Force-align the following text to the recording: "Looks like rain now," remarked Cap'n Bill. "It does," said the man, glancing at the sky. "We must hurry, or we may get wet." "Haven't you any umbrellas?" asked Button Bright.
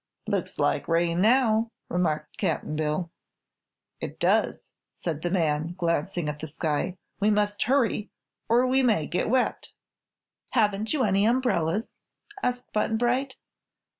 "Looks 0.25 0.57
like 0.57 0.87
rain 0.87 1.21
now," 1.21 1.69
remarked 1.87 2.37
Cap'n 2.37 2.75
Bill. 2.75 3.11
"It 3.99 4.19
does," 4.19 4.73
said 4.91 5.21
the 5.21 5.29
man, 5.29 5.75
glancing 5.77 6.27
at 6.27 6.39
the 6.39 6.47
sky. 6.47 6.97
"We 7.19 7.29
must 7.29 7.61
hurry, 7.61 8.09
or 8.49 8.65
we 8.65 8.81
may 8.81 9.05
get 9.05 9.29
wet." 9.29 9.73
"Haven't 10.53 10.91
you 10.91 11.03
any 11.03 11.23
umbrellas?" 11.27 11.91
asked 12.41 12.73
Button 12.73 12.97
Bright. 12.97 13.35